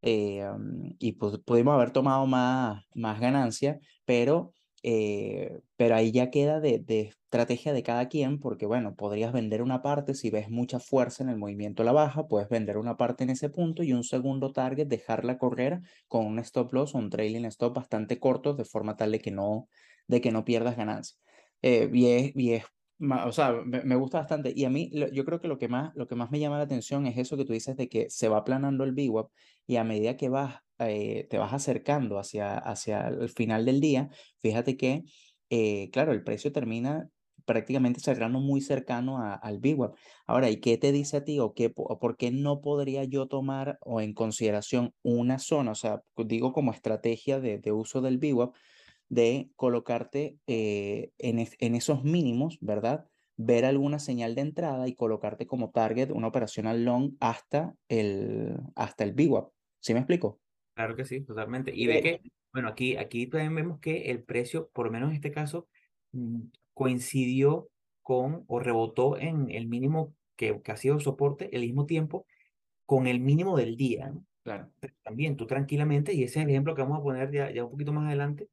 [0.02, 6.82] y pues, pudimos haber tomado más, más ganancia, pero eh, pero ahí ya queda de,
[7.08, 11.30] estrategia de cada quien, porque bueno, podrías vender una parte si ves mucha fuerza en
[11.30, 14.52] el movimiento a la baja, puedes vender una parte en ese punto y un segundo
[14.52, 18.96] target dejarla correr con un stop loss o un trailing stop bastante corto, de forma
[18.96, 19.68] tal de que no,
[20.06, 21.16] de que no pierdas ganancia.
[21.62, 22.60] Eh, y,
[23.00, 24.52] o sea, me, gusta bastante.
[24.54, 26.64] Y a mí, yo creo que lo que, más, lo que más me llama la
[26.64, 29.30] atención es eso que tú dices de que se va aplanando el VWAP
[29.66, 34.10] y a medida que vas, eh, te vas acercando hacia, hacia el final del día,
[34.40, 35.04] fíjate que,
[35.48, 37.08] eh, claro, el precio termina
[37.46, 39.96] prácticamente cerrando muy cercano al VWAP.
[40.26, 43.78] Ahora, ¿y qué te dice a ti o, qué, por qué no podría yo tomar
[43.80, 45.72] o en consideración una zona?
[45.72, 48.54] O sea, digo como estrategia de, de uso del VWAP
[49.10, 53.06] de colocarte eh, en, en, esos mínimos, ¿verdad?
[53.36, 58.56] Ver alguna señal de entrada y colocarte como target una operación al long hasta el,
[58.76, 59.50] hasta el VWAP.
[59.80, 60.40] ¿Sí me explico?
[60.74, 61.72] Claro que sí, totalmente.
[61.74, 62.20] Y ve Eh, que,
[62.52, 65.68] bueno, aquí, aquí también vemos que el precio, por lo menos en este caso,
[66.12, 66.42] mm,
[66.72, 67.68] coincidió
[68.02, 72.26] con o rebotó en el mínimo que, que ha sido soporte el mismo tiempo
[72.86, 74.10] con el mínimo del día.
[74.10, 74.24] ¿no?
[74.44, 74.70] claro.
[74.78, 77.64] Pero también tú tranquilamente, y ese es el ejemplo que vamos a poner ya, ya
[77.64, 78.48] un poquito más adelante,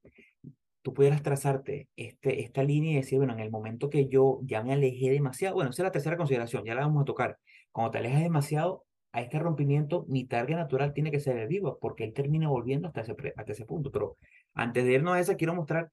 [0.87, 4.63] tú pudieras trazarte este, esta línea y decir, bueno, en el momento que yo ya
[4.63, 7.37] me alejé demasiado, bueno, esa es la tercera consideración, ya la vamos a tocar.
[7.73, 11.77] Cuando te alejas demasiado a este rompimiento, mi target natural tiene que ser el vivo,
[11.81, 13.91] porque él termina volviendo hasta ese, hasta ese punto.
[13.91, 14.15] Pero
[14.53, 15.91] antes de irnos a esa, quiero mostrar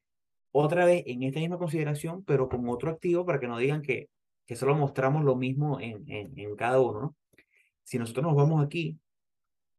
[0.52, 4.10] otra vez en esta misma consideración, pero con otro activo para que no digan que,
[4.46, 7.16] que solo mostramos lo mismo en, en, en cada uno, ¿no?
[7.82, 8.96] Si nosotros nos vamos aquí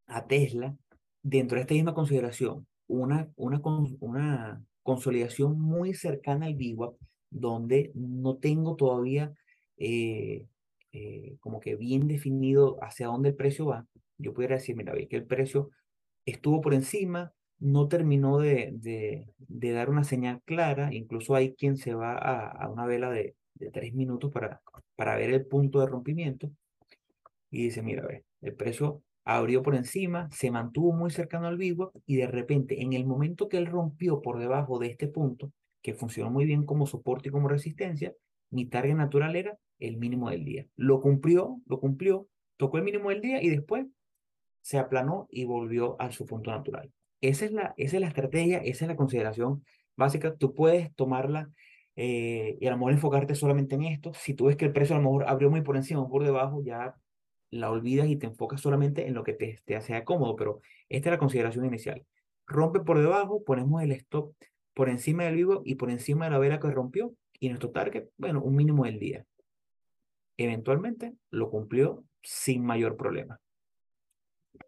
[0.07, 0.75] a Tesla,
[1.21, 3.61] dentro de esta misma consideración, una, una,
[4.01, 6.95] una consolidación muy cercana al VWAP,
[7.31, 9.33] donde no tengo todavía
[9.77, 10.45] eh,
[10.93, 13.87] eh, como que bien definido hacia dónde el precio va.
[14.19, 15.71] Yo pudiera decir, mira, ve que el precio
[16.25, 18.73] estuvo por encima, no terminó de,
[19.47, 23.35] de, dar una señal clara, incluso hay quien se va a, a una vela de,
[23.55, 24.61] de tres minutos para,
[24.95, 26.51] para ver el punto de rompimiento
[27.49, 31.95] y dice, mira, ve, el precio abrió por encima, se mantuvo muy cercano al VWAP
[32.05, 35.95] y de repente en el momento que él rompió por debajo de este punto, que
[35.95, 38.13] funcionó muy bien como soporte y como resistencia,
[38.51, 40.67] mi target natural era el mínimo del día.
[40.75, 43.87] Lo cumplió, lo cumplió, tocó el mínimo del día y después
[44.61, 46.91] se aplanó y volvió a su punto natural.
[47.19, 49.63] Esa es la, esa es la estrategia, esa es la consideración
[49.95, 50.35] básica.
[50.35, 51.49] Tú puedes tomarla
[51.95, 54.13] eh, y a lo mejor enfocarte solamente en esto.
[54.13, 56.23] Si tú ves que el precio a lo mejor abrió muy por encima o por
[56.23, 56.95] debajo, ya
[57.49, 61.09] la olvidas y te enfocas solamente en lo que te, te sea cómodo, pero esta
[61.09, 62.05] es la consideración inicial.
[62.47, 64.33] Rompe por debajo, ponemos el stop
[64.73, 68.09] por encima del vivo y por encima de la vela que rompió y nuestro target,
[68.17, 69.25] bueno, un mínimo del día.
[70.37, 73.39] Eventualmente lo cumplió sin mayor problema.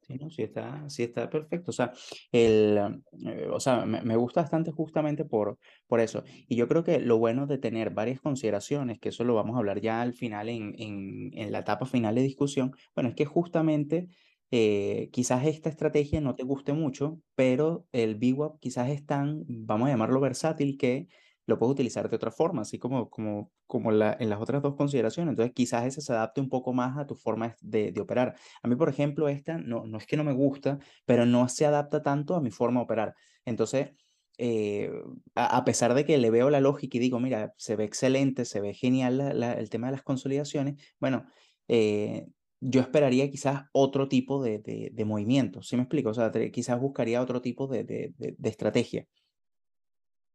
[0.01, 1.71] Sí, no, sí está, sí está perfecto.
[1.71, 1.91] O sea,
[2.31, 6.23] el, eh, o sea me, gusta bastante justamente por, por eso.
[6.47, 9.59] Y yo creo que lo bueno de tener varias consideraciones, que eso lo vamos a
[9.59, 13.25] hablar ya al final, en, en, en la etapa final de discusión, bueno, es que
[13.25, 14.07] justamente
[14.51, 19.87] eh, quizás esta estrategia no te guste mucho, pero el VWAP quizás es tan, vamos
[19.87, 21.07] a llamarlo versátil, que
[21.47, 24.75] lo puedes utilizar de otra forma, así como, como, como la, en las otras dos
[24.75, 25.31] consideraciones.
[25.31, 28.35] Entonces, quizás ese se adapte un poco más a tu forma de, de, operar.
[28.61, 31.65] A mí, por ejemplo, esta no, no es que no me gusta, pero no se
[31.65, 33.15] adapta tanto a mi forma de operar.
[33.45, 33.93] Entonces,
[34.37, 34.91] eh,
[35.35, 38.59] a, pesar de que le veo la lógica y digo, mira, se ve excelente, se
[38.59, 41.25] ve genial la, el tema de las consolidaciones, bueno,
[41.69, 42.27] eh,
[42.59, 46.09] yo esperaría quizás otro tipo de, de, de movimiento, ¿sí me explico?
[46.09, 49.07] O sea, quizás buscaría otro tipo de, de estrategia.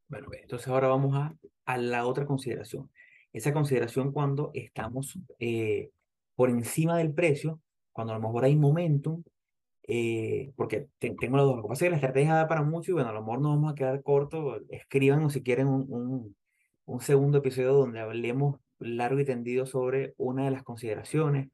[0.08, 1.34] Bueno, entonces ahora vamos a,
[1.64, 2.90] a la otra consideración.
[3.32, 5.90] Esa consideración cuando estamos eh,
[6.34, 7.60] por encima del precio,
[7.92, 9.22] cuando a lo mejor hay momentum,
[9.88, 11.56] eh, porque te, tengo las dos.
[11.56, 13.40] Lo que pasa es que la estrategia da para mucho y bueno, a lo mejor
[13.40, 14.62] nos vamos a quedar cortos.
[14.68, 16.36] Escríbanos si quieren un, un,
[16.84, 21.48] un segundo episodio donde hablemos largo y tendido sobre una de las consideraciones.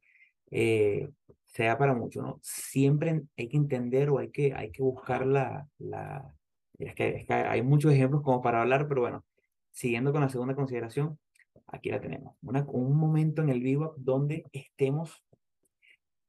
[0.51, 1.09] Eh,
[1.47, 2.39] se da para mucho, ¿no?
[2.43, 6.35] Siempre hay que entender o hay que, hay que buscar la, la,
[6.79, 9.25] es que, es que hay muchos ejemplos como para hablar, pero bueno,
[9.71, 11.19] siguiendo con la segunda consideración,
[11.67, 12.37] aquí la tenemos.
[12.43, 15.25] Una, un momento en el vivo donde estemos.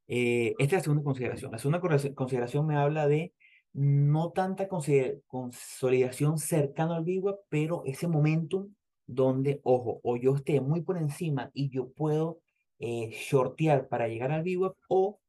[0.08, 1.52] Eh, esta es la segunda consideración.
[1.52, 1.82] La segunda
[2.16, 3.34] consideración me habla de
[3.74, 8.68] no tanta consolidación cercano al vivo, pero ese momento
[9.06, 12.40] donde, ojo, o yo esté muy por encima y yo puedo
[12.80, 15.20] eh, shortear para llegar al vivo, o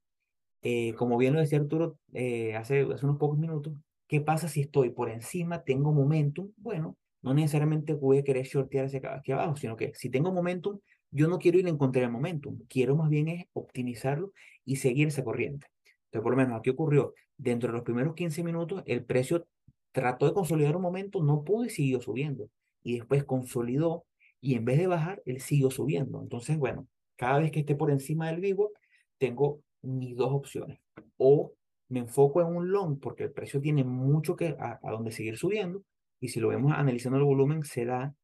[0.62, 3.74] eh, como bien lo decía Arturo eh, hace, hace unos pocos minutos,
[4.10, 6.50] ¿Qué pasa si estoy por encima, tengo momentum?
[6.56, 10.80] Bueno, no necesariamente voy a querer shortear hacia abajo, sino que si tengo momentum,
[11.12, 14.32] yo no quiero ir a encontrar el momentum, quiero más bien es optimizarlo
[14.64, 15.68] y seguir esa corriente.
[16.06, 19.46] Entonces, por lo menos aquí ocurrió, dentro de los primeros 15 minutos, el precio
[19.92, 22.50] trató de consolidar un momento, no pudo y siguió subiendo.
[22.82, 24.06] Y después consolidó
[24.40, 26.20] y en vez de bajar, él siguió subiendo.
[26.20, 28.72] Entonces, bueno, cada vez que esté por encima del vivo,
[29.18, 30.80] tengo mis dos opciones.
[31.16, 31.52] O
[31.90, 35.36] me enfoco en un long porque el precio tiene mucho que a, a donde seguir
[35.36, 35.82] subiendo.
[36.20, 38.14] Y si lo vemos analizando el volumen, se da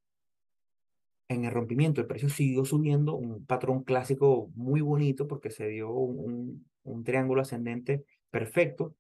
[1.29, 2.01] en el rompimiento.
[2.01, 7.43] El precio siguió subiendo, un patrón clásico muy bonito porque se dio un, un triángulo
[7.43, 8.95] ascendente perfecto.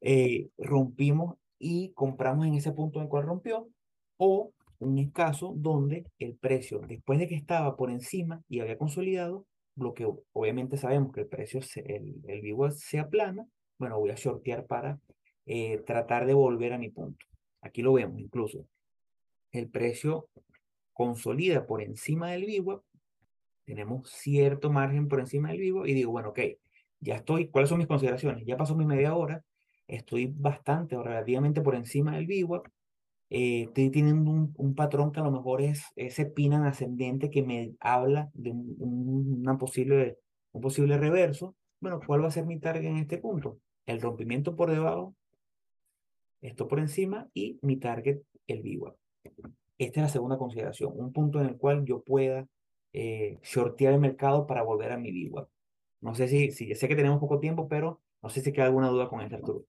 [0.00, 3.68] Eh, rompimos y compramos en ese punto en el cual rompió.
[4.16, 9.46] O un caso donde el precio, después de que estaba por encima y había consolidado,
[9.76, 13.46] lo que obviamente sabemos que el precio, el, el vivo se aplana,
[13.82, 15.00] bueno, voy a shortear para
[15.44, 17.26] eh, tratar de volver a mi punto.
[17.62, 18.64] Aquí lo vemos incluso.
[19.50, 20.28] El precio
[20.92, 22.84] consolida por encima del vivo,
[23.64, 26.38] tenemos cierto margen por encima del vivo y digo, bueno, ok,
[27.00, 28.46] ya estoy, ¿cuáles son mis consideraciones?
[28.46, 29.42] Ya pasó mi media hora,
[29.88, 32.62] estoy bastante o relativamente por encima del vivo,
[33.30, 37.74] eh, estoy teniendo un, patrón que a lo mejor es ese pinan ascendente que me
[37.80, 38.76] habla de un,
[39.44, 40.18] un, posible,
[40.52, 41.56] un posible reverso.
[41.80, 43.58] Bueno, ¿cuál va a ser mi target en este punto?
[43.86, 45.14] El rompimiento por debajo,
[46.40, 48.96] esto por encima y mi target, el VWAP.
[49.78, 52.46] Esta es la segunda consideración, un punto en el cual yo pueda
[52.92, 55.48] eh, shortear el mercado para volver a mi VWAP.
[56.00, 58.88] No sé si, si, sé que tenemos poco tiempo, pero no sé si queda alguna
[58.88, 59.64] duda con esto, Arturo.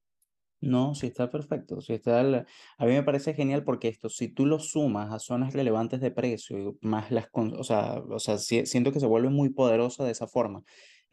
[0.63, 1.81] No, sí está perfecto.
[1.81, 5.53] Sí está A mí me parece genial porque esto, si tú lo sumas a zonas
[5.53, 10.05] relevantes de precio, más las, o sea, o sea, siento que se vuelve muy poderosa
[10.05, 10.63] de esa forma.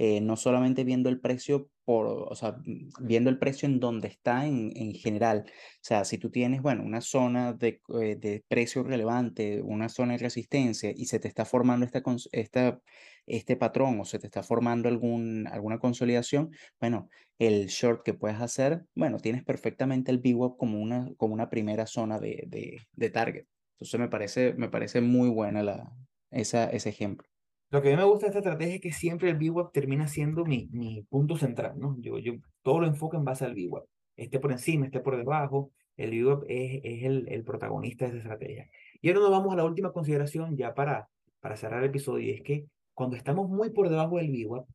[0.02, 2.56] Eh, no solamente viendo el precio por, o sea,
[3.02, 5.44] viendo el precio en donde está en, en general.
[5.46, 10.12] O sea, si tú tienes, bueno, una zona de, eh, de precio relevante, una zona
[10.14, 12.80] de resistencia y se te está formando esta, esta,
[13.26, 17.08] este patrón o se te está formando algún, alguna consolidación, bueno,
[17.38, 21.86] el short que puedes hacer, bueno, tienes perfectamente el VWAP como una, como una primera
[21.86, 23.44] zona de, de, de target.
[23.74, 25.92] Entonces me parece, me parece muy buena la,
[26.30, 27.29] esa, ese ejemplo.
[27.70, 30.08] Lo que a mí me gusta de esta estrategia es que siempre el VWAP termina
[30.08, 31.96] siendo mi, mi punto central, ¿no?
[32.00, 33.84] Yo, yo todo lo enfoco en base al VWAP.
[34.16, 38.34] Esté por encima, esté por debajo, el VWAP es, es el, el protagonista de esta
[38.34, 38.68] estrategia.
[39.00, 41.08] Y ahora nos vamos a la última consideración ya para,
[41.40, 44.66] para cerrar el episodio, y es que cuando estamos muy por debajo del VWAP,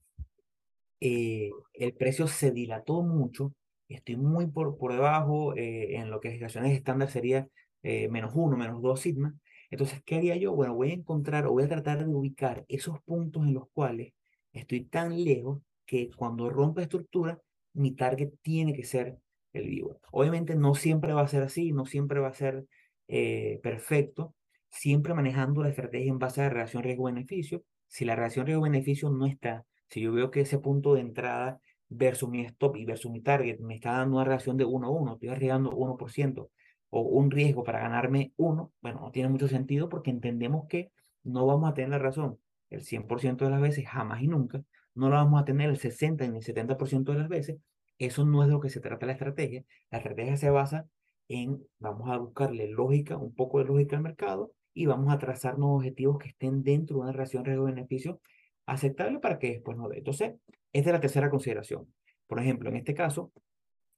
[1.02, 3.54] eh, el precio se dilató mucho,
[3.90, 7.48] estoy muy por, por debajo, eh, en lo que es situaciones estándar sería
[7.84, 9.36] eh, menos uno, menos dos sigma,
[9.76, 10.54] entonces, ¿qué haría yo?
[10.54, 14.14] Bueno, voy a encontrar o voy a tratar de ubicar esos puntos en los cuales
[14.54, 17.40] estoy tan lejos que cuando rompa estructura,
[17.74, 19.18] mi target tiene que ser
[19.52, 20.00] el vivo.
[20.12, 22.66] Obviamente no siempre va a ser así, no siempre va a ser
[23.10, 24.34] eh, perfecto,
[24.70, 27.64] siempre manejando la estrategia en base a la relación riesgo-beneficio.
[27.88, 31.60] Si la relación riesgo-beneficio no está, si yo veo que ese punto de entrada
[31.90, 34.90] versus mi stop y versus mi target me está dando una relación de 1 a
[34.90, 36.50] 1, estoy arriesgando 1%,
[36.98, 40.92] o un riesgo para ganarme uno, bueno, no tiene mucho sentido porque entendemos que
[41.24, 45.10] no vamos a tener la razón el 100% de las veces, jamás y nunca, no
[45.10, 47.58] lo vamos a tener el 60 ni el 70% de las veces,
[47.98, 50.88] eso no es de lo que se trata la estrategia, la estrategia se basa
[51.28, 55.76] en, vamos a buscarle lógica, un poco de lógica al mercado y vamos a trazarnos
[55.76, 58.22] objetivos que estén dentro de una relación riesgo-beneficio
[58.68, 59.98] aceptable para que después no dé.
[59.98, 60.36] Entonces,
[60.72, 61.94] esta es la tercera consideración.
[62.26, 63.34] Por ejemplo, en este caso,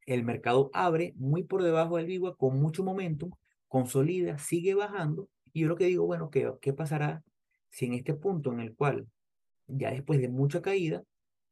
[0.07, 3.29] el mercado abre muy por debajo del VIVA con mucho momentum,
[3.67, 5.29] consolida, sigue bajando.
[5.53, 7.23] Y yo lo que digo, bueno, ¿qué, ¿qué pasará
[7.69, 9.05] si en este punto en el cual
[9.67, 11.03] ya después de mucha caída,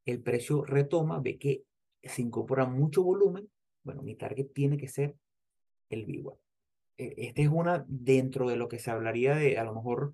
[0.06, 1.64] el precio retoma, ve que
[2.02, 3.50] se incorpora mucho volumen?
[3.84, 5.16] Bueno, mi target tiene que ser
[5.90, 6.34] el VIVA.
[6.98, 10.14] E, Esta es una dentro de lo que se hablaría de, a lo mejor,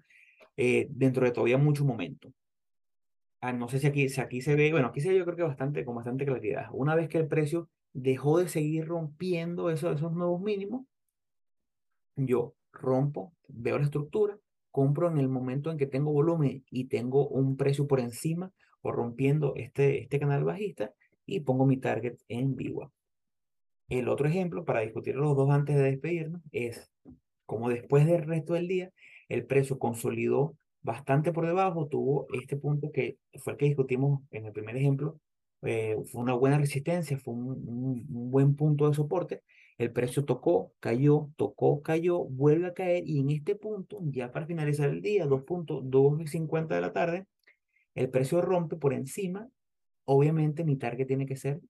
[0.58, 2.34] eh, dentro de todavía mucho momento.
[3.40, 5.38] Ah, no sé si aquí, si aquí se ve, bueno, aquí se ve yo creo
[5.38, 6.70] que bastante, con bastante claridad.
[6.74, 10.86] Una vez que el precio dejó de seguir rompiendo esos, esos nuevos mínimos,
[12.16, 14.38] yo rompo, veo la estructura,
[14.72, 18.52] compro en el momento en que tengo volumen y tengo un precio por encima
[18.82, 20.94] o rompiendo este, este canal bajista
[21.26, 22.92] y pongo mi target en vivo.
[23.90, 26.90] El otro ejemplo, para discutir los dos antes de despedirnos, es
[27.46, 28.92] como después del resto del día,
[29.28, 34.46] el precio consolidó bastante por debajo, tuvo este punto que fue el que discutimos en
[34.46, 35.20] el primer ejemplo,
[35.64, 39.44] eh, fue una buena resistencia, fue un, un, un, buen punto de soporte.
[39.78, 44.46] El precio tocó, cayó, tocó, cayó, vuelve a caer y en este punto, ya para
[44.48, 47.28] finalizar el día, 2.250 de la tarde,
[47.96, 49.50] el precio rompe por encima.
[50.06, 51.62] Obviamente mi target tiene que ser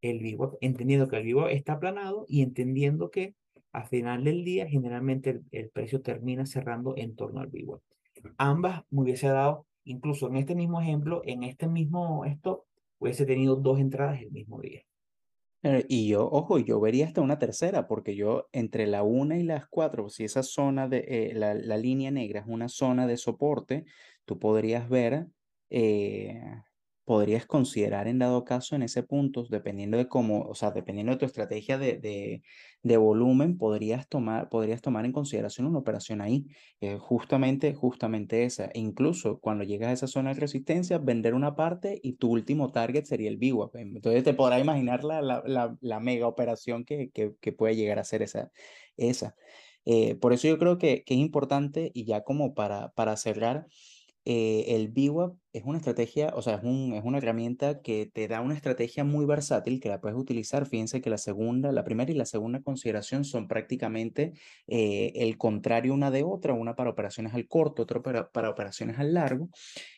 [0.00, 3.34] el vivo, entendiendo que el vivo está aplanado y entendiendo que
[3.72, 7.82] a final del día generalmente el, el precio termina cerrando en torno al vivo.
[8.36, 12.64] Ambas me hubiese dado, incluso en este mismo ejemplo, en este mismo stop,
[13.04, 14.82] hubiese tenido dos entradas el mismo día.
[15.62, 19.42] Eh, Y yo, ojo, yo vería hasta una tercera, porque yo entre la una y
[19.42, 23.16] las cuatro, si esa zona de eh, la, la línea negra es una zona de
[23.16, 23.84] soporte,
[24.24, 25.28] tú podrías ver,
[25.70, 26.40] eh,
[27.04, 31.18] podrías considerar en dado caso en ese punto, dependiendo de cómo, o sea, dependiendo de
[31.18, 32.42] tu estrategia de, de,
[32.82, 36.46] de volumen, podrías tomar, podrías tomar en consideración una operación ahí,
[36.80, 38.70] eh, justamente, justamente esa.
[38.74, 43.04] Incluso cuando llegas a esa zona de resistencia, vender una parte y tu último target
[43.04, 43.76] sería el VWAP.
[43.76, 48.04] Entonces te podrás imaginar la, la, la, mega operación que, que, que, puede llegar a
[48.04, 48.50] ser esa.
[48.96, 49.34] esa.
[49.84, 53.66] Eh, por eso yo creo que, que, es importante y ya como para, para cerrar,
[54.24, 58.26] eh, el VWAP es una estrategia, o sea, es, un, es una herramienta que te
[58.26, 60.66] da una estrategia muy versátil que la puedes utilizar.
[60.66, 64.32] Fíjense que la segunda, la primera y la segunda consideración son prácticamente
[64.66, 68.98] eh, el contrario una de otra, una para operaciones al corto, otra para, para operaciones
[68.98, 69.48] al largo.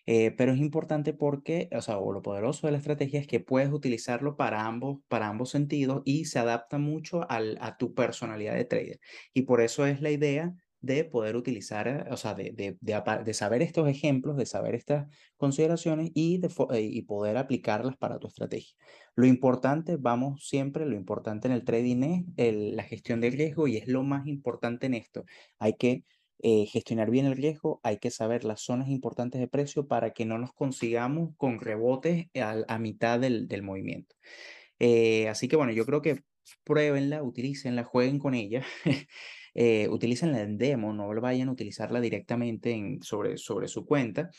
[0.05, 3.73] Eh, pero es importante porque, o sea, lo poderoso de la estrategia es que puedes
[3.73, 8.67] utilizarlo para ambos, para ambos sentidos y se adapta mucho al, a tu personalidad de
[8.67, 9.01] trader.
[9.33, 13.63] Y por eso es la idea de poder utilizar, o sea, de, de, de, saber
[13.63, 16.51] estos ejemplos, de saber estas consideraciones y, de,
[16.81, 18.77] y poder aplicarlas para tu estrategia.
[19.15, 23.77] Lo importante, vamos siempre, lo importante en el trading es la gestión del riesgo y
[23.77, 25.25] es lo más importante en esto.
[25.59, 26.05] Hay que
[26.41, 30.27] eh, gestionar bien el riesgo, hay que saber las zonas importantes de precio para que
[30.27, 34.15] no nos consigamos con rebotes a, a mitad del, del movimiento.
[34.79, 36.23] Eh, así que bueno, yo creo que
[36.65, 38.65] pruébenla, utilícenla, jueguen con ella.
[39.55, 44.31] eh, utilícenla en demo, no vayan a utilizarla directamente en, sobre, sobre su cuenta.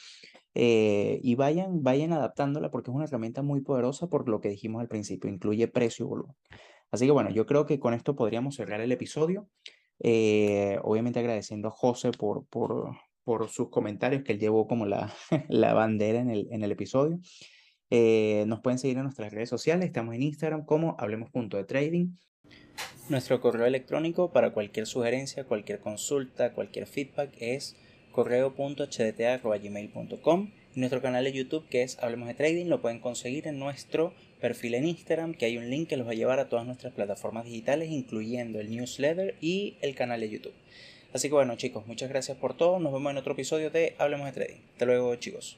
[0.54, 4.82] Eh, y vayan, vayan adaptándola porque es una herramienta muy poderosa por lo que dijimos
[4.82, 6.36] al principio, incluye precio y volumen.
[6.92, 9.48] Así que bueno, yo creo que con esto podríamos cerrar el episodio.
[10.00, 15.14] Eh, obviamente agradeciendo a José por, por, por sus comentarios que él llevó como la,
[15.50, 17.20] la bandera en el, en el episodio.
[17.90, 21.64] Eh, nos pueden seguir en nuestras redes sociales, estamos en Instagram como hablemos.de
[23.10, 27.78] nuestro correo electrónico para cualquier sugerencia, cualquier consulta, cualquier feedback es
[28.12, 33.60] correo.hdt.gmail.com y nuestro canal de YouTube que es Hablemos de Trading lo pueden conseguir en
[33.60, 36.66] nuestro perfil en Instagram que hay un link que los va a llevar a todas
[36.66, 40.54] nuestras plataformas digitales incluyendo el newsletter y el canal de YouTube.
[41.14, 44.26] Así que bueno chicos, muchas gracias por todo, nos vemos en otro episodio de Hablemos
[44.26, 44.60] de Trading.
[44.74, 45.58] Hasta luego chicos.